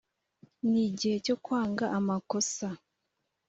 n 0.69 0.71
igihe 0.87 1.15
cyo 1.25 1.35
kwanga 1.43 1.85
amakosa 1.97 2.67